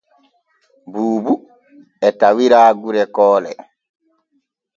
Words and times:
Buubu 0.91 1.33
e 2.07 2.09
tawira 2.19 2.59
gure 2.81 3.03
Koole. 3.15 3.51